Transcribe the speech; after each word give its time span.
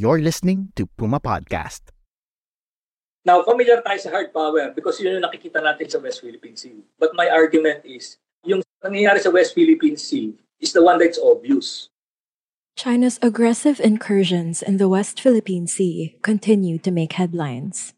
You're 0.00 0.24
listening 0.24 0.72
to 0.80 0.88
Puma 0.96 1.20
Podcast. 1.20 1.92
Now, 3.20 3.44
familiar 3.44 3.84
tayo 3.84 4.00
sa 4.00 4.08
hard 4.08 4.32
power 4.32 4.72
because 4.72 4.96
yun 4.96 5.20
yung 5.20 5.28
nakikita 5.28 5.60
natin 5.60 5.92
sa 5.92 6.00
West 6.00 6.24
Philippine 6.24 6.56
Sea. 6.56 6.88
But 6.96 7.12
my 7.12 7.28
argument 7.28 7.84
is, 7.84 8.16
yung 8.40 8.64
nangyayari 8.80 9.20
sa 9.20 9.28
West 9.28 9.52
Philippine 9.52 10.00
Sea 10.00 10.40
is 10.56 10.72
the 10.72 10.80
one 10.80 10.96
that's 10.96 11.20
obvious. 11.20 11.92
China's 12.80 13.20
aggressive 13.20 13.76
incursions 13.76 14.64
in 14.64 14.80
the 14.80 14.88
West 14.88 15.20
Philippine 15.20 15.68
Sea 15.68 16.16
continue 16.24 16.80
to 16.80 16.88
make 16.88 17.20
headlines. 17.20 17.92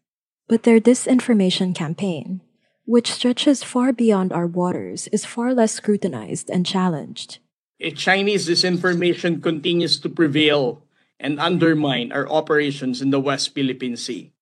But 0.51 0.67
their 0.67 0.83
disinformation 0.83 1.71
campaign, 1.71 2.43
which 2.83 3.15
stretches 3.15 3.63
far 3.63 3.95
beyond 3.95 4.35
our 4.35 4.51
waters, 4.51 5.07
is 5.15 5.23
far 5.23 5.55
less 5.55 5.79
scrutinized 5.79 6.51
and 6.51 6.67
challenged. 6.67 7.39
A 7.79 7.95
Chinese 7.95 8.51
disinformation 8.51 9.39
continues 9.39 10.03
to 10.03 10.11
prevail 10.11 10.83
and 11.23 11.39
undermine 11.39 12.11
our 12.11 12.29
operations 12.29 13.01
in 13.01 13.15
the 13.15 13.23
West 13.23 13.55
Philippine 13.55 13.97
Sea. 13.97 14.35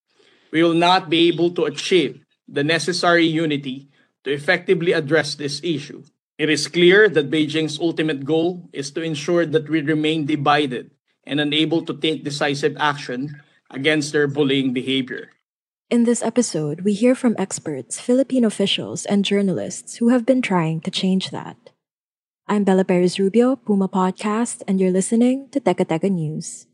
We 0.51 0.65
will 0.65 0.75
not 0.75 1.13
be 1.13 1.29
able 1.29 1.53
to 1.55 1.69
achieve 1.69 2.25
the 2.49 2.65
necessary 2.65 3.27
unity 3.27 3.89
to 4.25 4.33
effectively 4.33 4.91
address 4.91 5.37
this 5.37 5.61
issue. 5.63 6.03
It 6.41 6.49
is 6.49 6.67
clear 6.67 7.09
that 7.09 7.31
Beijing's 7.31 7.79
ultimate 7.79 8.25
goal 8.25 8.71
is 8.73 8.91
to 8.93 9.03
ensure 9.03 9.45
that 9.45 9.69
we 9.69 9.83
remain 9.83 10.25
divided 10.25 10.91
and 11.23 11.39
unable 11.39 11.85
to 11.85 11.95
take 11.95 12.25
decisive 12.25 12.75
action 12.81 13.39
against 13.71 14.11
their 14.11 14.27
bullying 14.27 14.73
behavior. 14.73 15.31
In 15.91 16.05
this 16.05 16.23
episode, 16.23 16.81
we 16.81 16.95
hear 16.95 17.15
from 17.15 17.37
experts, 17.37 18.01
Philippine 18.01 18.45
officials, 18.45 19.05
and 19.05 19.25
journalists 19.25 19.97
who 19.97 20.09
have 20.09 20.25
been 20.25 20.41
trying 20.41 20.81
to 20.81 20.91
change 20.91 21.31
that. 21.31 21.59
I'm 22.49 22.65
Bella 22.65 22.85
Perez 22.85 23.21
Rubio, 23.21 23.55
Puma 23.55 23.89
Podcast, 23.89 24.63
and 24.67 24.81
you're 24.81 24.91
listening 24.91 25.51
to 25.51 25.61
Teka 25.61 25.87
Teka 25.87 26.11
News. 26.11 26.70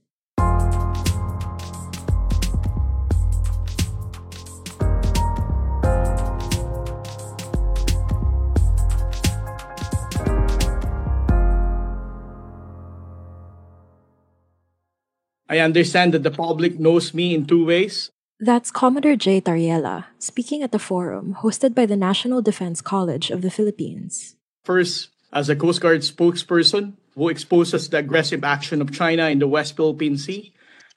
I 15.48 15.61
understand 15.61 16.12
that 16.12 16.23
the 16.23 16.31
public 16.31 16.78
knows 16.78 17.15
me 17.15 17.34
in 17.34 17.47
two 17.47 17.65
ways. 17.65 18.11
That's 18.39 18.71
Commodore 18.71 19.17
Jay 19.17 19.41
Tarriela 19.41 20.05
speaking 20.19 20.62
at 20.62 20.73
the 20.73 20.78
forum 20.78 21.37
hosted 21.41 21.75
by 21.75 21.87
the 21.87 21.97
National 21.97 22.43
Defense 22.43 22.83
College 22.83 23.31
of 23.31 23.43
the 23.43 23.50
Philippines. 23.50 24.37
First, 24.65 25.11
as 25.33 25.48
a 25.48 25.56
Coast 25.56 25.81
Guard 25.81 26.00
spokesperson 26.00 26.95
who 27.17 27.28
exposes 27.28 27.89
the 27.89 27.98
aggressive 27.98 28.45
action 28.45 28.81
of 28.81 28.92
China 28.92 29.28
in 29.28 29.39
the 29.39 29.48
West 29.48 29.77
Philippine 29.77 30.17
Sea. 30.17 30.53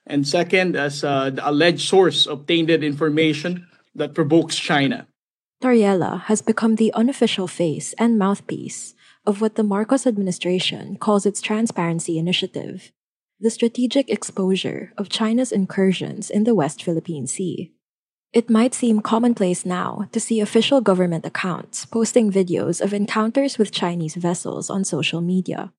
And 0.06 0.28
second, 0.28 0.76
as 0.76 1.04
uh, 1.04 1.30
the 1.30 1.50
alleged 1.50 1.88
source 1.88 2.28
obtained 2.28 2.70
information 2.70 3.68
that 3.96 4.14
provokes 4.14 4.58
China. 4.58 5.08
Tarriela 5.64 6.22
has 6.24 6.42
become 6.42 6.76
the 6.76 6.94
unofficial 6.94 7.48
face 7.48 7.94
and 7.98 8.18
mouthpiece 8.18 8.96
of 9.26 9.42
what 9.42 9.56
the 9.56 9.64
Marcos 9.64 10.08
administration 10.08 10.98
calls 10.98 11.26
its 11.26 11.42
Transparency 11.42 12.18
Initiative, 12.18 12.92
the 13.40 13.50
strategic 13.50 14.10
exposure 14.10 14.94
of 14.98 15.10
China's 15.10 15.52
incursions 15.52 16.30
in 16.30 16.44
the 16.44 16.56
West 16.56 16.84
Philippine 16.84 17.28
Sea. 17.28 17.72
It 18.32 18.50
might 18.50 18.74
seem 18.74 19.02
commonplace 19.02 19.66
now 19.66 20.08
to 20.12 20.20
see 20.20 20.40
official 20.40 20.82
government 20.82 21.26
accounts 21.26 21.86
posting 21.86 22.32
videos 22.32 22.80
of 22.80 22.94
encounters 22.94 23.58
with 23.58 23.72
Chinese 23.72 24.16
vessels 24.16 24.70
on 24.70 24.84
social 24.84 25.20
media. 25.20 25.74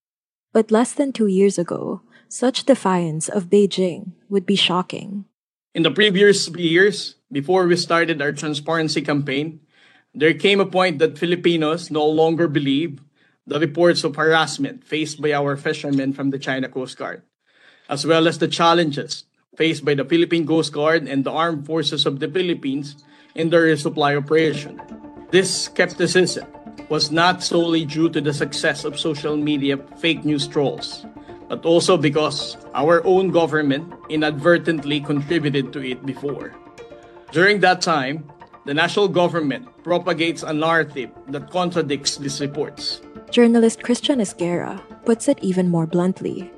But 0.53 0.71
less 0.71 0.91
than 0.91 1.13
two 1.13 1.27
years 1.27 1.57
ago, 1.57 2.01
such 2.27 2.65
defiance 2.65 3.29
of 3.29 3.49
Beijing 3.49 4.11
would 4.29 4.45
be 4.45 4.55
shocking. 4.55 5.25
In 5.73 5.83
the 5.83 5.91
previous 5.91 6.49
years, 6.49 7.15
before 7.31 7.67
we 7.67 7.77
started 7.77 8.21
our 8.21 8.33
transparency 8.33 9.01
campaign, 9.01 9.61
there 10.13 10.33
came 10.33 10.59
a 10.59 10.65
point 10.65 10.99
that 10.99 11.17
Filipinos 11.17 11.89
no 11.89 12.05
longer 12.05 12.47
believe 12.47 12.99
the 13.47 13.59
reports 13.59 14.03
of 14.03 14.15
harassment 14.15 14.83
faced 14.83 15.21
by 15.21 15.31
our 15.31 15.55
fishermen 15.55 16.11
from 16.11 16.29
the 16.29 16.39
China 16.39 16.67
Coast 16.67 16.97
Guard, 16.97 17.23
as 17.87 18.05
well 18.05 18.27
as 18.27 18.37
the 18.37 18.47
challenges 18.47 19.23
faced 19.55 19.85
by 19.85 19.95
the 19.95 20.05
Philippine 20.05 20.45
Coast 20.45 20.73
Guard 20.73 21.07
and 21.07 21.23
the 21.23 21.31
armed 21.31 21.65
forces 21.65 22.05
of 22.05 22.19
the 22.19 22.27
Philippines 22.27 22.95
in 23.35 23.49
their 23.49 23.63
resupply 23.63 24.17
operation. 24.17 24.79
This 25.31 25.71
skepticism 25.71 26.45
was 26.89 27.11
not 27.11 27.43
solely 27.43 27.85
due 27.85 28.09
to 28.09 28.21
the 28.21 28.33
success 28.33 28.83
of 28.83 28.99
social 28.99 29.37
media 29.37 29.77
fake 29.97 30.25
news 30.25 30.47
trolls, 30.47 31.05
but 31.47 31.65
also 31.65 31.97
because 31.97 32.57
our 32.73 33.05
own 33.05 33.29
government 33.31 33.93
inadvertently 34.09 34.99
contributed 34.99 35.71
to 35.73 35.83
it 35.83 36.05
before. 36.05 36.53
During 37.31 37.59
that 37.61 37.81
time, 37.81 38.29
the 38.65 38.73
national 38.73 39.07
government 39.07 39.67
propagates 39.83 40.43
a 40.43 40.53
narrative 40.53 41.09
that 41.29 41.49
contradicts 41.49 42.17
these 42.17 42.39
reports. 42.41 43.01
Journalist 43.31 43.81
Christian 43.81 44.19
Esguerra 44.19 44.81
puts 45.05 45.27
it 45.27 45.39
even 45.41 45.69
more 45.69 45.87
bluntly. 45.87 46.51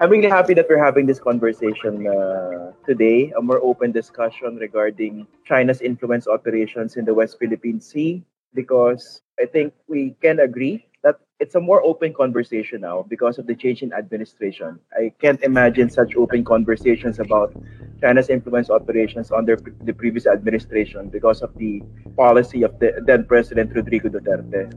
I'm 0.00 0.10
really 0.10 0.28
happy 0.28 0.54
that 0.54 0.66
we're 0.68 0.82
having 0.82 1.06
this 1.06 1.20
conversation 1.20 2.06
uh, 2.08 2.72
today, 2.84 3.32
a 3.38 3.40
more 3.40 3.60
open 3.62 3.92
discussion 3.92 4.56
regarding 4.56 5.26
China's 5.44 5.80
influence 5.80 6.26
operations 6.26 6.96
in 6.96 7.04
the 7.04 7.14
West 7.14 7.38
Philippine 7.38 7.80
Sea, 7.80 8.24
because 8.54 9.22
I 9.40 9.46
think 9.46 9.74
we 9.88 10.16
can 10.22 10.40
agree 10.40 10.86
that 11.02 11.20
it's 11.40 11.54
a 11.54 11.60
more 11.60 11.82
open 11.84 12.14
conversation 12.14 12.80
now 12.80 13.04
because 13.08 13.38
of 13.38 13.46
the 13.46 13.54
change 13.54 13.82
in 13.82 13.92
administration. 13.92 14.78
I 14.96 15.12
can't 15.20 15.42
imagine 15.42 15.90
such 15.90 16.16
open 16.16 16.44
conversations 16.44 17.18
about 17.18 17.52
China's 18.00 18.30
influence 18.30 18.70
operations 18.70 19.32
under 19.32 19.56
the 19.82 19.92
previous 19.92 20.26
administration 20.26 21.08
because 21.08 21.42
of 21.42 21.54
the 21.56 21.82
policy 22.16 22.62
of 22.62 22.78
the 22.78 23.02
then 23.06 23.24
President 23.24 23.74
Rodrigo 23.74 24.08
Duterte. 24.08 24.72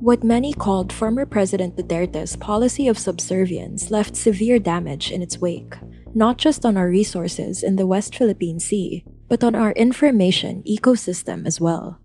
What 0.00 0.24
many 0.24 0.52
called 0.52 0.92
former 0.92 1.26
President 1.26 1.76
Duterte's 1.76 2.34
policy 2.36 2.88
of 2.88 2.98
subservience 2.98 3.90
left 3.90 4.16
severe 4.16 4.58
damage 4.58 5.12
in 5.12 5.20
its 5.20 5.38
wake, 5.38 5.76
not 6.14 6.38
just 6.38 6.64
on 6.64 6.76
our 6.76 6.88
resources 6.88 7.62
in 7.62 7.76
the 7.76 7.86
West 7.86 8.16
Philippine 8.16 8.58
Sea, 8.58 9.04
but 9.28 9.44
on 9.44 9.54
our 9.54 9.72
information 9.72 10.62
ecosystem 10.64 11.46
as 11.46 11.60
well. 11.60 11.99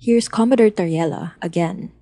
Here's 0.00 0.32
Commodore 0.32 0.72
Tarriela 0.72 1.36
again. 1.42 1.92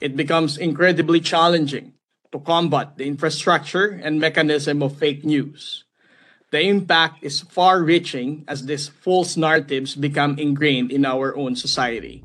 It 0.00 0.16
becomes 0.16 0.58
incredibly 0.58 1.20
challenging 1.20 1.94
to 2.32 2.40
combat 2.40 2.98
the 2.98 3.06
infrastructure 3.06 3.86
and 4.02 4.18
mechanism 4.18 4.82
of 4.82 4.98
fake 4.98 5.24
news. 5.24 5.84
The 6.50 6.66
impact 6.66 7.22
is 7.22 7.46
far 7.46 7.86
reaching 7.86 8.42
as 8.48 8.66
these 8.66 8.88
false 8.88 9.36
narratives 9.36 9.94
become 9.94 10.40
ingrained 10.40 10.90
in 10.90 11.06
our 11.06 11.36
own 11.38 11.54
society. 11.54 12.24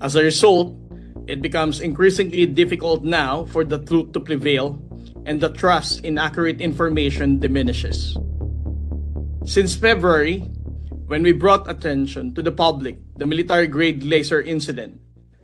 As 0.00 0.16
a 0.16 0.24
result, 0.24 0.80
it 1.28 1.42
becomes 1.42 1.84
increasingly 1.84 2.46
difficult 2.46 3.04
now 3.04 3.44
for 3.52 3.64
the 3.64 3.84
truth 3.84 4.12
to 4.16 4.20
prevail 4.20 4.80
and 5.26 5.42
the 5.42 5.52
trust 5.52 6.08
in 6.08 6.16
accurate 6.16 6.62
information 6.62 7.38
diminishes. 7.38 8.16
Since 9.44 9.76
February, 9.76 10.48
when 11.12 11.22
we 11.22 11.36
brought 11.36 11.68
attention 11.68 12.32
to 12.32 12.40
the 12.40 12.50
public 12.50 12.96
the 13.20 13.28
military 13.28 13.66
grade 13.66 14.02
laser 14.02 14.40
incident, 14.40 14.96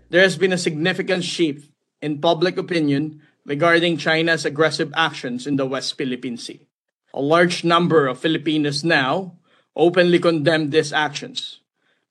there 0.08 0.24
has 0.24 0.40
been 0.40 0.56
a 0.56 0.56
significant 0.56 1.22
shift 1.22 1.68
in 2.00 2.24
public 2.24 2.56
opinion 2.56 3.20
regarding 3.44 4.00
China's 4.00 4.46
aggressive 4.48 4.88
actions 4.96 5.46
in 5.46 5.60
the 5.60 5.68
West 5.68 5.92
Philippine 5.98 6.38
Sea. 6.38 6.64
A 7.12 7.20
large 7.20 7.64
number 7.68 8.08
of 8.08 8.16
Filipinos 8.16 8.82
now 8.82 9.36
openly 9.76 10.18
condemn 10.18 10.70
these 10.70 10.90
actions. 10.90 11.60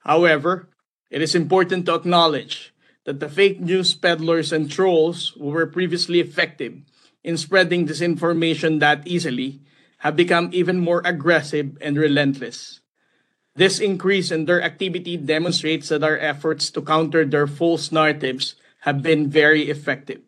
However, 0.06 0.70
it 1.10 1.26
is 1.26 1.34
important 1.34 1.88
to 1.88 1.96
acknowledge 1.96 2.76
that 3.10 3.20
the 3.20 3.28
fake 3.28 3.60
news 3.60 3.96
peddlers 3.96 4.54
and 4.54 4.70
trolls 4.70 5.34
who 5.34 5.50
were 5.50 5.66
previously 5.66 6.20
effective 6.20 6.78
in 7.24 7.42
spreading 7.42 7.88
disinformation 7.88 8.82
that 8.82 9.08
easily 9.08 9.66
have 10.06 10.16
become 10.16 10.54
even 10.54 10.78
more 10.78 11.02
aggressive 11.04 11.76
and 11.82 11.98
relentless. 11.98 12.82
This 13.58 13.82
increase 13.82 14.30
in 14.30 14.46
their 14.46 14.62
activity 14.62 15.18
demonstrates 15.18 15.90
that 15.90 16.06
our 16.06 16.18
efforts 16.18 16.70
to 16.70 16.82
counter 16.82 17.26
their 17.26 17.50
false 17.50 17.92
narratives 17.92 18.54
have 18.86 19.02
been 19.02 19.34
very 19.34 19.66
effective. 19.74 20.22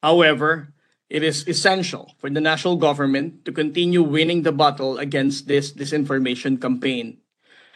However, 0.00 0.72
it 1.10 1.26
is 1.26 1.42
essential 1.50 2.14
for 2.22 2.30
the 2.30 2.40
national 2.40 2.78
government 2.78 3.44
to 3.44 3.50
continue 3.50 4.06
winning 4.06 4.46
the 4.46 4.54
battle 4.54 4.96
against 4.96 5.48
this 5.50 5.74
disinformation 5.74 6.62
campaign. 6.62 7.18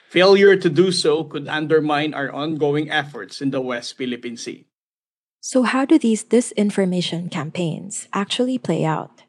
Failure 0.08 0.54
to 0.54 0.70
do 0.70 0.92
so 0.94 1.24
could 1.24 1.50
undermine 1.50 2.14
our 2.14 2.30
ongoing 2.30 2.88
efforts 2.88 3.42
in 3.42 3.50
the 3.50 3.60
West 3.60 3.98
Philippine 3.98 4.38
Sea. 4.38 4.70
So, 5.42 5.64
how 5.64 5.84
do 5.84 5.98
these 5.98 6.22
disinformation 6.22 7.28
campaigns 7.28 8.06
actually 8.14 8.56
play 8.58 8.84
out? 8.86 9.26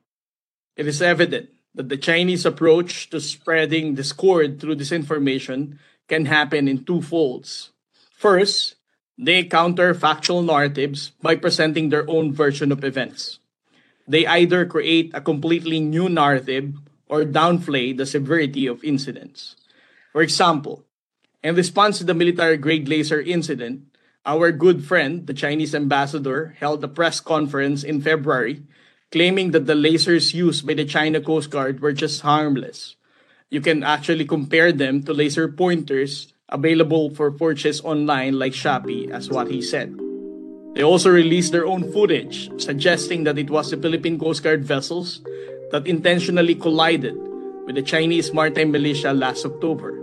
It 0.77 0.85
is 0.85 1.01
evident 1.01 1.49
that 1.75 1.89
the 1.89 1.97
Chinese 1.97 2.45
approach 2.45 3.09
to 3.11 3.19
spreading 3.19 3.95
discord 3.95 4.59
through 4.59 4.75
disinformation 4.75 5.77
can 6.07 6.25
happen 6.25 6.67
in 6.67 6.83
two 6.83 7.01
folds. 7.01 7.71
First, 8.17 8.75
they 9.17 9.43
counter 9.43 9.93
factual 9.93 10.41
narratives 10.41 11.11
by 11.21 11.35
presenting 11.35 11.89
their 11.89 12.09
own 12.09 12.33
version 12.33 12.71
of 12.71 12.83
events. 12.83 13.39
They 14.07 14.25
either 14.25 14.65
create 14.65 15.11
a 15.13 15.21
completely 15.21 15.79
new 15.79 16.09
narrative 16.09 16.75
or 17.07 17.23
downplay 17.23 17.95
the 17.95 18.05
severity 18.05 18.67
of 18.67 18.83
incidents. 18.83 19.55
For 20.11 20.21
example, 20.21 20.85
in 21.43 21.55
response 21.55 21.97
to 21.99 22.03
the 22.03 22.13
military 22.13 22.57
grade 22.57 22.87
laser 22.87 23.21
incident, 23.21 23.83
our 24.25 24.51
good 24.51 24.83
friend, 24.83 25.27
the 25.27 25.33
Chinese 25.33 25.75
ambassador, 25.75 26.55
held 26.59 26.83
a 26.83 26.87
press 26.87 27.19
conference 27.19 27.83
in 27.83 28.01
February 28.01 28.63
claiming 29.11 29.51
that 29.51 29.65
the 29.65 29.73
lasers 29.73 30.33
used 30.33 30.65
by 30.65 30.73
the 30.73 30.85
China 30.85 31.21
Coast 31.21 31.49
Guard 31.49 31.79
were 31.79 31.93
just 31.93 32.21
harmless. 32.21 32.95
You 33.49 33.61
can 33.61 33.83
actually 33.83 34.25
compare 34.25 34.71
them 34.71 35.03
to 35.03 35.13
laser 35.13 35.47
pointers 35.47 36.33
available 36.49 37.09
for 37.09 37.31
purchase 37.31 37.81
online 37.81 38.37
like 38.37 38.53
Shopee, 38.53 39.09
as 39.09 39.29
what 39.29 39.49
he 39.49 39.61
said. 39.61 39.97
They 40.75 40.83
also 40.83 41.09
released 41.09 41.51
their 41.53 41.65
own 41.65 41.91
footage, 41.91 42.51
suggesting 42.61 43.23
that 43.23 43.37
it 43.37 43.49
was 43.49 43.71
the 43.71 43.77
Philippine 43.77 44.19
Coast 44.19 44.43
Guard 44.43 44.65
vessels 44.65 45.21
that 45.71 45.87
intentionally 45.87 46.55
collided 46.55 47.15
with 47.65 47.75
the 47.75 47.81
Chinese 47.81 48.33
maritime 48.33 48.71
militia 48.71 49.13
last 49.13 49.45
October. 49.45 49.95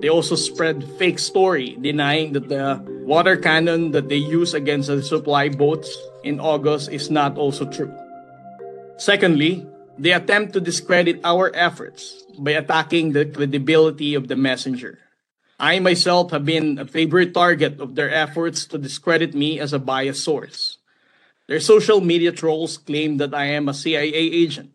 They 0.00 0.08
also 0.08 0.34
spread 0.34 0.84
fake 0.98 1.18
story 1.18 1.78
denying 1.80 2.32
that 2.34 2.48
the 2.48 2.82
water 3.06 3.36
cannon 3.36 3.92
that 3.92 4.08
they 4.08 4.16
use 4.16 4.52
against 4.52 4.88
the 4.88 5.02
supply 5.02 5.48
boats 5.48 5.96
in 6.24 6.40
August 6.40 6.90
is 6.90 7.10
not 7.10 7.38
also 7.38 7.64
true. 7.70 7.92
Secondly, 9.02 9.66
they 9.98 10.14
attempt 10.14 10.54
to 10.54 10.62
discredit 10.62 11.18
our 11.26 11.50
efforts 11.58 12.22
by 12.38 12.54
attacking 12.54 13.10
the 13.10 13.26
credibility 13.26 14.14
of 14.14 14.30
the 14.30 14.38
messenger. 14.38 15.02
I 15.58 15.82
myself 15.82 16.30
have 16.30 16.46
been 16.46 16.78
a 16.78 16.86
favorite 16.86 17.34
target 17.34 17.82
of 17.82 17.98
their 17.98 18.14
efforts 18.14 18.62
to 18.70 18.78
discredit 18.78 19.34
me 19.34 19.58
as 19.58 19.72
a 19.74 19.82
biased 19.82 20.22
source. 20.22 20.78
Their 21.50 21.58
social 21.58 21.98
media 21.98 22.30
trolls 22.30 22.78
claim 22.78 23.18
that 23.18 23.34
I 23.34 23.50
am 23.50 23.66
a 23.66 23.74
CIA 23.74 24.14
agent 24.14 24.70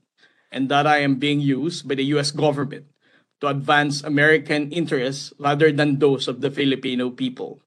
and 0.51 0.67
that 0.67 0.83
I 0.83 0.99
am 1.07 1.23
being 1.23 1.39
used 1.39 1.87
by 1.87 1.95
the 1.95 2.11
US 2.19 2.35
government 2.35 2.83
to 3.39 3.47
advance 3.47 4.03
American 4.03 4.75
interests 4.75 5.31
rather 5.39 5.71
than 5.71 6.03
those 6.03 6.27
of 6.27 6.43
the 6.43 6.51
Filipino 6.51 7.15
people. 7.15 7.63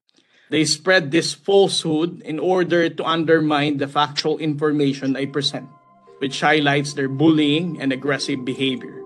They 0.53 0.69
spread 0.69 1.09
this 1.09 1.33
falsehood 1.33 2.21
in 2.21 2.37
order 2.37 2.93
to 2.93 3.09
undermine 3.09 3.79
the 3.81 3.89
factual 3.89 4.37
information 4.37 5.17
I 5.17 5.25
present, 5.25 5.73
which 6.21 6.41
highlights 6.41 6.95
their 6.95 7.09
bullying 7.09 7.81
and 7.81 7.93
aggressive 7.93 8.45
behavior. 8.45 8.97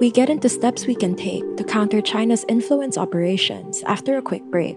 We 0.00 0.10
get 0.10 0.28
into 0.28 0.48
steps 0.48 0.86
we 0.86 0.94
can 0.94 1.14
take 1.14 1.56
to 1.56 1.64
counter 1.64 2.02
China's 2.02 2.44
influence 2.48 2.98
operations 2.98 3.82
after 3.84 4.18
a 4.18 4.22
quick 4.22 4.42
break. 4.50 4.76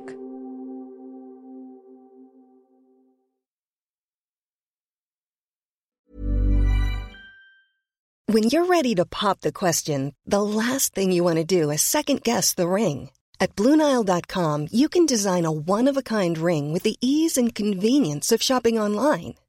When 8.28 8.44
you're 8.44 8.68
ready 8.68 8.94
to 8.96 9.06
pop 9.06 9.42
the 9.42 9.52
question, 9.52 10.14
the 10.26 10.44
last 10.44 10.94
thing 10.94 11.12
you 11.12 11.24
want 11.24 11.38
to 11.38 11.44
do 11.44 11.72
is 11.72 11.82
second 11.82 12.22
guess 12.24 12.54
the 12.54 12.68
ring. 12.68 13.10
At 13.40 13.56
Bluenile.com, 13.56 14.68
you 14.72 14.88
can 14.88 15.08
design 15.08 15.46
a 15.46 15.52
one 15.52 15.88
of 15.88 15.98
a 15.98 16.04
kind 16.04 16.38
ring 16.38 16.72
with 16.72 16.84
the 16.84 16.96
ease 17.02 17.38
and 17.38 17.56
convenience 17.56 18.32
of 18.32 18.44
shopping 18.44 18.78
online. 18.78 19.34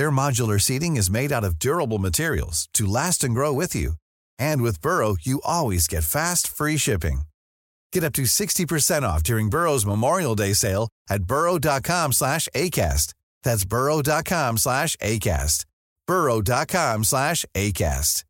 Their 0.00 0.10
modular 0.10 0.58
seating 0.58 0.96
is 0.96 1.10
made 1.10 1.30
out 1.30 1.44
of 1.44 1.58
durable 1.58 1.98
materials 1.98 2.70
to 2.72 2.86
last 2.86 3.22
and 3.22 3.34
grow 3.34 3.52
with 3.52 3.74
you. 3.76 4.00
And 4.38 4.62
with 4.62 4.80
Burrow, 4.80 5.16
you 5.20 5.42
always 5.44 5.86
get 5.86 6.04
fast, 6.04 6.48
free 6.48 6.78
shipping. 6.78 7.28
Get 7.92 8.04
up 8.04 8.14
to 8.14 8.22
60% 8.22 9.02
off 9.02 9.22
during 9.22 9.50
Burrow's 9.50 9.84
Memorial 9.84 10.34
Day 10.34 10.54
sale 10.54 10.88
at 11.10 11.24
burrow.com 11.24 12.12
slash 12.12 12.48
ACAST. 12.54 13.12
That's 13.42 13.66
burrow.com 13.66 14.56
slash 14.56 14.96
ACAST. 15.02 15.66
burrow.com 16.06 17.04
slash 17.04 17.44
ACAST. 17.54 18.24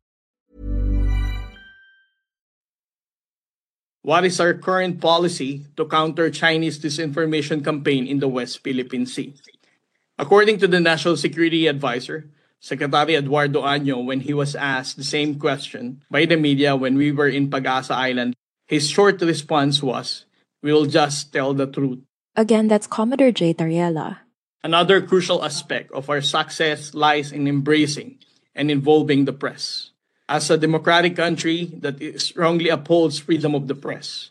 What 4.01 4.25
is 4.25 4.41
our 4.41 4.55
current 4.55 4.99
policy 4.99 5.63
to 5.77 5.85
counter 5.85 6.29
Chinese 6.31 6.79
disinformation 6.79 7.63
campaign 7.63 8.07
in 8.07 8.19
the 8.19 8.27
West 8.27 8.59
Philippine 8.59 9.05
Sea? 9.05 9.33
According 10.21 10.59
to 10.59 10.67
the 10.67 10.79
National 10.79 11.17
Security 11.17 11.65
Advisor, 11.65 12.29
Secretary 12.59 13.15
Eduardo 13.17 13.65
Año, 13.65 14.05
when 14.05 14.21
he 14.21 14.37
was 14.37 14.53
asked 14.53 14.95
the 14.95 15.03
same 15.03 15.41
question 15.41 16.05
by 16.11 16.29
the 16.29 16.37
media 16.37 16.75
when 16.75 16.93
we 16.93 17.11
were 17.11 17.27
in 17.27 17.49
Pag-asa 17.49 17.97
Island, 17.97 18.37
his 18.67 18.87
short 18.87 19.19
response 19.25 19.81
was, 19.81 20.25
We'll 20.61 20.85
just 20.85 21.33
tell 21.33 21.55
the 21.55 21.65
truth. 21.65 22.05
Again, 22.35 22.67
that's 22.67 22.85
Commodore 22.85 23.31
J. 23.31 23.55
Tarriela. 23.55 24.19
Another 24.63 25.01
crucial 25.01 25.43
aspect 25.43 25.89
of 25.91 26.07
our 26.07 26.21
success 26.21 26.93
lies 26.93 27.31
in 27.31 27.47
embracing 27.47 28.21
and 28.53 28.69
involving 28.69 29.25
the 29.25 29.33
press. 29.33 29.89
As 30.29 30.51
a 30.51 30.57
democratic 30.61 31.15
country 31.15 31.65
that 31.81 31.97
strongly 32.21 32.69
upholds 32.69 33.17
freedom 33.17 33.55
of 33.55 33.65
the 33.65 33.73
press, 33.73 34.29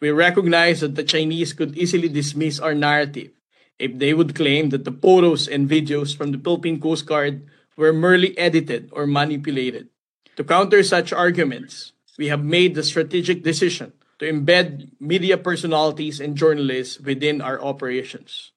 we 0.00 0.10
recognize 0.10 0.80
that 0.80 0.96
the 0.96 1.06
Chinese 1.06 1.52
could 1.52 1.78
easily 1.78 2.08
dismiss 2.08 2.58
our 2.58 2.74
narrative 2.74 3.37
if 3.78 3.98
they 3.98 4.12
would 4.12 4.34
claim 4.34 4.70
that 4.70 4.84
the 4.84 4.92
photos 4.92 5.46
and 5.46 5.70
videos 5.70 6.16
from 6.16 6.32
the 6.32 6.38
Philippine 6.38 6.80
Coast 6.80 7.06
Guard 7.06 7.46
were 7.76 7.92
merely 7.92 8.36
edited 8.36 8.90
or 8.92 9.06
manipulated. 9.06 9.88
To 10.36 10.44
counter 10.44 10.82
such 10.82 11.12
arguments, 11.12 11.92
we 12.18 12.26
have 12.28 12.42
made 12.42 12.74
the 12.74 12.82
strategic 12.82 13.42
decision 13.42 13.92
to 14.18 14.26
embed 14.26 14.90
media 14.98 15.38
personalities 15.38 16.18
and 16.18 16.36
journalists 16.36 16.98
within 16.98 17.40
our 17.40 17.62
operations. 17.62 18.50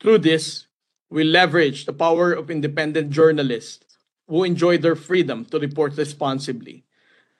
Through 0.00 0.18
this, 0.18 0.66
we 1.10 1.24
leverage 1.24 1.84
the 1.84 1.92
power 1.92 2.32
of 2.32 2.50
independent 2.50 3.10
journalists 3.10 3.84
who 4.28 4.44
enjoy 4.44 4.78
their 4.78 4.94
freedom 4.94 5.44
to 5.46 5.58
report 5.58 5.98
responsibly. 5.98 6.84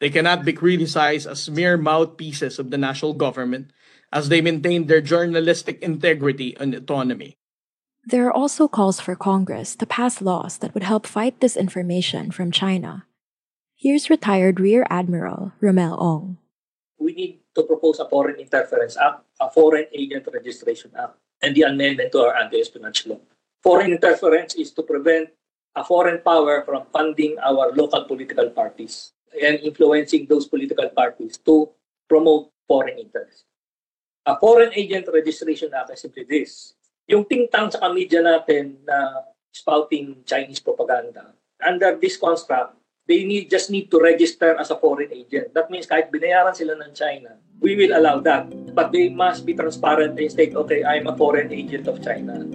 They 0.00 0.10
cannot 0.10 0.44
be 0.44 0.52
criticized 0.52 1.28
as 1.28 1.48
mere 1.48 1.76
mouthpieces 1.76 2.58
of 2.58 2.70
the 2.70 2.78
national 2.78 3.14
government 3.14 3.70
as 4.12 4.28
they 4.28 4.40
maintain 4.40 4.86
their 4.86 5.00
journalistic 5.00 5.80
integrity 5.82 6.56
and 6.58 6.74
autonomy. 6.74 7.36
There 8.04 8.26
are 8.26 8.32
also 8.32 8.66
calls 8.66 8.98
for 8.98 9.14
Congress 9.14 9.76
to 9.76 9.86
pass 9.86 10.20
laws 10.20 10.58
that 10.58 10.74
would 10.74 10.82
help 10.82 11.06
fight 11.06 11.38
disinformation 11.38 12.32
from 12.32 12.50
China. 12.50 13.06
Here's 13.76 14.10
retired 14.10 14.58
Rear 14.58 14.86
Admiral 14.90 15.52
Rommel 15.60 15.96
Ong. 16.00 16.38
We 16.98 17.12
need 17.12 17.40
to 17.54 17.62
propose 17.62 17.98
a 17.98 18.08
Foreign 18.08 18.36
Interference 18.36 18.96
Act, 18.96 19.24
a 19.40 19.50
Foreign 19.50 19.86
Agent 19.92 20.28
Registration 20.32 20.90
Act, 20.98 21.16
and 21.42 21.54
the 21.54 21.62
amendment 21.62 22.12
to 22.12 22.20
our 22.20 22.36
anti-espionage 22.36 23.06
law. 23.06 23.20
Foreign 23.62 23.92
interference 23.92 24.54
is 24.54 24.72
to 24.72 24.82
prevent 24.82 25.30
a 25.76 25.84
foreign 25.84 26.20
power 26.20 26.64
from 26.64 26.84
funding 26.92 27.36
our 27.38 27.72
local 27.72 28.04
political 28.04 28.50
parties 28.50 29.12
and 29.40 29.60
influencing 29.60 30.26
those 30.26 30.48
political 30.48 30.88
parties 30.90 31.38
to 31.38 31.68
promote 32.08 32.50
foreign 32.66 32.98
interests. 32.98 33.44
A 34.28 34.36
Foreign 34.36 34.72
Agent 34.76 35.08
Registration 35.08 35.72
Act 35.72 35.96
is 35.96 36.00
simply 36.04 36.28
this 36.28 36.76
yung 37.10 37.26
think 37.26 37.50
tank 37.50 37.74
sa 37.74 37.90
media 37.90 38.22
natin 38.22 38.78
na 38.86 39.26
spouting 39.50 40.22
Chinese 40.22 40.62
propaganda, 40.62 41.34
under 41.58 41.98
this 41.98 42.14
construct, 42.14 42.78
they 43.10 43.26
need 43.26 43.50
just 43.50 43.66
need 43.66 43.90
to 43.90 43.98
register 43.98 44.54
as 44.54 44.70
a 44.70 44.78
foreign 44.78 45.10
agent. 45.10 45.50
That 45.50 45.66
means 45.74 45.90
kahit 45.90 46.14
binayaran 46.14 46.54
sila 46.54 46.78
ng 46.78 46.94
China, 46.94 47.34
we 47.58 47.74
will 47.74 47.98
allow 47.98 48.22
that. 48.22 48.46
But 48.70 48.94
they 48.94 49.10
must 49.10 49.42
be 49.42 49.58
transparent 49.58 50.14
and 50.14 50.30
state, 50.30 50.54
okay, 50.54 50.86
I'm 50.86 51.10
a 51.10 51.18
foreign 51.18 51.50
agent 51.50 51.90
of 51.90 51.98
China. 51.98 52.46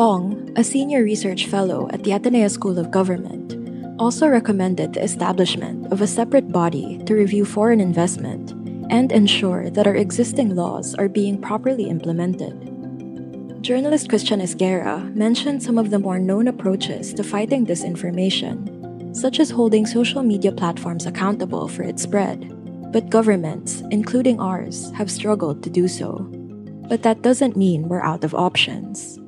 Ong, 0.00 0.48
a 0.56 0.64
senior 0.64 1.04
research 1.04 1.44
fellow 1.44 1.92
at 1.92 2.00
the 2.00 2.16
Ateneo 2.16 2.48
School 2.48 2.80
of 2.80 2.88
Government, 2.88 3.60
also 4.00 4.24
recommended 4.24 4.96
the 4.96 5.04
establishment 5.04 5.92
of 5.92 6.00
a 6.00 6.08
separate 6.08 6.48
body 6.48 6.96
to 7.04 7.12
review 7.12 7.44
foreign 7.44 7.76
investment 7.76 8.56
and 8.90 9.12
ensure 9.12 9.70
that 9.70 9.86
our 9.86 9.94
existing 9.94 10.54
laws 10.54 10.94
are 10.94 11.08
being 11.08 11.40
properly 11.40 11.88
implemented. 11.88 12.68
Journalist 13.62 14.08
Christian 14.08 14.40
Esguerra 14.40 15.14
mentioned 15.14 15.62
some 15.62 15.78
of 15.78 15.90
the 15.90 15.98
more 15.98 16.18
known 16.18 16.48
approaches 16.48 17.14
to 17.14 17.22
fighting 17.22 17.64
disinformation, 17.64 19.14
such 19.14 19.38
as 19.38 19.50
holding 19.50 19.86
social 19.86 20.22
media 20.22 20.50
platforms 20.50 21.06
accountable 21.06 21.68
for 21.68 21.84
its 21.84 22.02
spread. 22.02 22.48
But 22.92 23.08
governments, 23.08 23.82
including 23.90 24.40
ours, 24.40 24.90
have 24.92 25.10
struggled 25.10 25.62
to 25.62 25.70
do 25.70 25.86
so. 25.86 26.26
But 26.88 27.04
that 27.04 27.22
doesn't 27.22 27.56
mean 27.56 27.88
we're 27.88 28.02
out 28.02 28.24
of 28.24 28.34
options. 28.34 29.18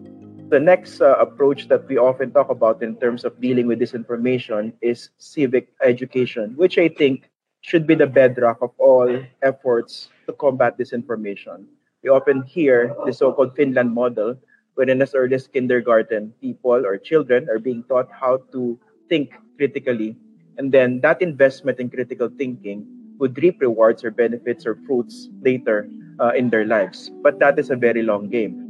The 0.50 0.60
next 0.60 1.00
uh, 1.00 1.14
approach 1.18 1.68
that 1.68 1.88
we 1.88 1.96
often 1.96 2.32
talk 2.32 2.50
about 2.50 2.82
in 2.82 2.96
terms 2.96 3.24
of 3.24 3.40
dealing 3.40 3.66
with 3.66 3.80
disinformation 3.80 4.72
is 4.82 5.10
civic 5.18 5.68
education, 5.82 6.54
which 6.56 6.76
I 6.76 6.88
think 6.88 7.30
should 7.64 7.88
be 7.88 7.96
the 7.96 8.06
bedrock 8.06 8.60
of 8.60 8.76
all 8.76 9.08
efforts 9.40 10.12
to 10.28 10.36
combat 10.36 10.76
disinformation. 10.76 11.64
We 12.04 12.12
often 12.12 12.44
hear 12.44 12.92
the 13.06 13.12
so 13.16 13.32
called 13.32 13.56
Finland 13.56 13.96
model, 13.96 14.36
wherein 14.74 15.00
as 15.00 15.16
early 15.16 15.40
as 15.40 15.48
kindergarten, 15.48 16.36
people 16.44 16.84
or 16.84 17.00
children 17.00 17.48
are 17.48 17.58
being 17.58 17.82
taught 17.88 18.12
how 18.12 18.44
to 18.52 18.78
think 19.08 19.32
critically. 19.56 20.12
And 20.58 20.72
then 20.76 21.00
that 21.00 21.22
investment 21.22 21.80
in 21.80 21.88
critical 21.88 22.28
thinking 22.28 22.84
would 23.16 23.40
reap 23.40 23.62
rewards 23.62 24.04
or 24.04 24.10
benefits 24.10 24.66
or 24.66 24.76
fruits 24.84 25.32
later 25.40 25.88
uh, 26.20 26.36
in 26.36 26.50
their 26.50 26.68
lives. 26.68 27.10
But 27.24 27.40
that 27.40 27.58
is 27.58 27.70
a 27.70 27.76
very 27.76 28.02
long 28.02 28.28
game. 28.28 28.60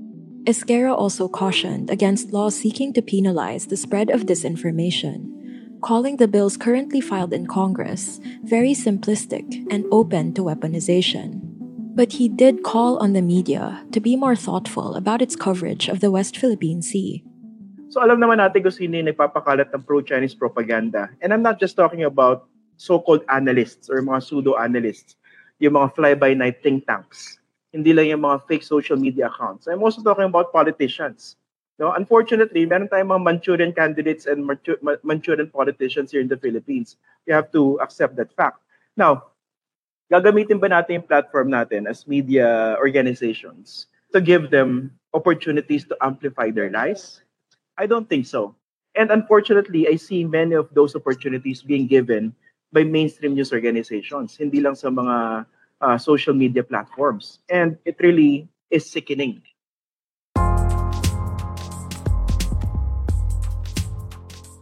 Esguerra 0.47 0.95
also 0.95 1.27
cautioned 1.27 1.91
against 1.91 2.31
laws 2.31 2.55
seeking 2.55 2.93
to 2.93 3.03
penalize 3.03 3.67
the 3.67 3.77
spread 3.77 4.11
of 4.11 4.31
disinformation, 4.31 5.34
calling 5.85 6.17
the 6.17 6.27
bills 6.27 6.57
currently 6.57 6.97
filed 6.97 7.37
in 7.37 7.45
Congress 7.45 8.17
very 8.49 8.73
simplistic 8.73 9.45
and 9.69 9.85
open 9.93 10.33
to 10.33 10.41
weaponization. 10.41 11.45
But 11.93 12.17
he 12.17 12.27
did 12.27 12.65
call 12.65 12.97
on 13.05 13.13
the 13.13 13.21
media 13.21 13.85
to 13.93 14.01
be 14.01 14.17
more 14.17 14.35
thoughtful 14.35 14.97
about 14.97 15.21
its 15.21 15.37
coverage 15.37 15.93
of 15.93 16.01
the 16.01 16.11
West 16.11 16.41
Philippine 16.41 16.81
Sea. 16.81 17.21
So 17.93 18.01
alam 18.01 18.17
naman 18.17 18.41
natin 18.41 18.65
kung 18.65 18.73
sino 18.73 18.97
yung 18.97 19.13
nagpapakalat 19.13 19.69
ng 19.77 19.85
pro-Chinese 19.85 20.33
propaganda. 20.33 21.13
And 21.21 21.37
I'm 21.37 21.45
not 21.45 21.61
just 21.61 21.77
talking 21.77 22.03
about 22.03 22.49
so-called 22.81 23.21
analysts 23.29 23.93
or 23.93 24.01
mga 24.01 24.25
pseudo-analysts, 24.25 25.21
yung 25.61 25.77
mga 25.77 25.95
fly-by-night 26.01 26.65
think 26.65 26.89
tanks. 26.89 27.37
Hindi 27.77 27.93
lang 27.93 28.09
yung 28.09 28.25
mga 28.25 28.49
fake 28.49 28.65
social 28.65 28.97
media 28.97 29.29
accounts. 29.29 29.69
I'm 29.69 29.85
also 29.85 30.01
talking 30.01 30.27
about 30.33 30.49
politicians. 30.49 31.37
No, 31.79 31.91
unfortunately, 31.91 32.67
meron 32.67 32.87
tayong 32.87 33.11
mga 33.11 33.25
Manchurian 33.25 33.73
candidates 33.75 34.31
and 34.31 34.47
Manchurian 35.03 35.51
politicians 35.51 36.15
here 36.15 36.23
in 36.23 36.31
the 36.31 36.39
Philippines. 36.39 36.97
You 37.27 37.35
have 37.35 37.51
to 37.51 37.83
accept 37.83 38.15
that 38.17 38.31
fact. 38.31 38.63
Now, 38.95 39.35
gagamitin 40.07 40.63
ba 40.63 40.71
natin 40.71 41.03
yung 41.03 41.11
platform 41.11 41.51
natin 41.51 41.91
as 41.91 42.07
media 42.07 42.79
organizations 42.79 43.91
to 44.15 44.23
give 44.23 44.55
them 44.55 44.95
opportunities 45.11 45.83
to 45.91 45.99
amplify 45.99 46.55
their 46.55 46.71
lies? 46.71 47.27
I 47.75 47.91
don't 47.91 48.07
think 48.07 48.31
so. 48.31 48.55
And 48.95 49.11
unfortunately, 49.11 49.91
I 49.91 49.99
see 49.99 50.23
many 50.23 50.55
of 50.55 50.71
those 50.71 50.95
opportunities 50.95 51.63
being 51.63 51.91
given 51.91 52.31
by 52.71 52.87
mainstream 52.87 53.35
news 53.35 53.51
organizations, 53.51 54.39
hindi 54.39 54.63
lang 54.63 54.79
sa 54.79 54.95
mga 54.95 55.47
uh, 55.83 55.99
social 55.99 56.35
media 56.35 56.63
platforms. 56.63 57.43
And 57.51 57.79
it 57.83 57.99
really 57.99 58.47
is 58.71 58.87
sickening. 58.87 59.43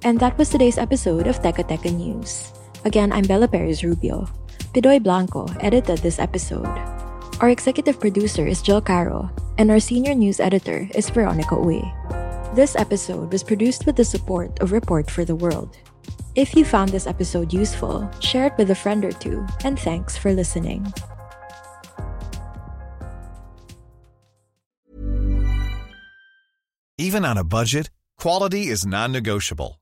And 0.04 0.18
that 0.18 0.36
was 0.36 0.50
today's 0.50 0.78
episode 0.78 1.28
of 1.28 1.38
Teka 1.42 1.62
Teka 1.62 1.94
News. 1.94 2.50
Again, 2.84 3.12
I'm 3.12 3.22
Bella 3.22 3.46
Perez 3.46 3.84
Rubio. 3.84 4.26
Pidoy 4.74 4.98
Blanco 4.98 5.46
edited 5.60 5.98
this 5.98 6.18
episode. 6.18 6.66
Our 7.38 7.50
executive 7.50 8.00
producer 8.00 8.46
is 8.46 8.62
Jill 8.62 8.80
Caro, 8.80 9.30
and 9.58 9.70
our 9.70 9.78
senior 9.78 10.14
news 10.14 10.40
editor 10.40 10.88
is 10.94 11.10
Veronica 11.10 11.54
Uy. 11.54 11.86
This 12.54 12.74
episode 12.74 13.30
was 13.30 13.44
produced 13.46 13.86
with 13.86 13.94
the 13.94 14.04
support 14.04 14.58
of 14.58 14.72
Report 14.72 15.08
for 15.08 15.24
the 15.24 15.36
World. 15.36 15.78
If 16.34 16.56
you 16.56 16.64
found 16.64 16.90
this 16.90 17.06
episode 17.06 17.52
useful, 17.52 18.10
share 18.18 18.46
it 18.46 18.58
with 18.58 18.70
a 18.70 18.74
friend 18.74 19.04
or 19.04 19.12
two, 19.12 19.46
and 19.62 19.78
thanks 19.78 20.18
for 20.18 20.32
listening. 20.34 20.82
Even 26.98 27.24
on 27.24 27.38
a 27.38 27.44
budget, 27.44 27.90
quality 28.18 28.66
is 28.66 28.84
non 28.84 29.12
negotiable. 29.12 29.81